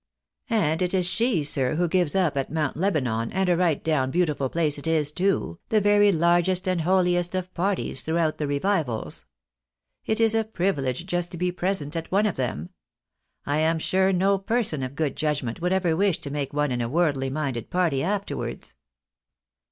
"And 0.49 0.81
it 0.81 0.95
is 0.95 1.05
she, 1.05 1.43
sir, 1.43 1.75
who 1.75 1.87
gives 1.87 2.15
up 2.15 2.35
at 2.35 2.51
Mount 2.51 2.75
Lebanon 2.75 3.31
(and 3.31 3.47
a 3.49 3.55
right 3.55 3.83
down 3.83 4.09
beautiful 4.09 4.49
place 4.49 4.79
it 4.79 4.87
is, 4.87 5.11
too) 5.11 5.59
the 5.69 5.79
very 5.79 6.11
largest 6.11 6.67
and 6.67 6.81
holiest 6.81 7.35
of 7.35 7.53
parties 7.53 8.01
throughout 8.01 8.39
the 8.39 8.47
Revivals. 8.47 9.25
It 10.07 10.19
is 10.19 10.33
a 10.33 10.43
privilege 10.43 11.05
just 11.05 11.29
to 11.33 11.37
be' 11.37 11.51
present 11.51 11.95
at 11.95 12.11
one 12.11 12.25
of 12.25 12.35
them. 12.35 12.71
I 13.45 13.59
am 13.59 13.77
sure 13.77 14.11
no 14.11 14.39
person 14.39 14.81
of 14.81 14.95
good 14.95 15.15
judg 15.15 15.43
ment 15.43 15.61
would 15.61 15.71
ever 15.71 15.95
wish 15.95 16.17
to 16.21 16.31
make 16.31 16.51
one 16.51 16.71
in 16.71 16.81
a 16.81 16.89
worldly 16.89 17.29
minded 17.29 17.69
party 17.69 18.01
afterwards." 18.01 18.75